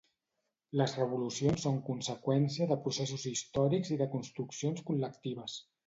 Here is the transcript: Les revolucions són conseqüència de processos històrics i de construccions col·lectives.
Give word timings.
Les 0.79 0.95
revolucions 0.99 1.67
són 1.67 1.77
conseqüència 1.91 2.69
de 2.73 2.79
processos 2.87 3.29
històrics 3.35 3.97
i 3.97 4.03
de 4.05 4.13
construccions 4.19 4.87
col·lectives. 4.93 5.65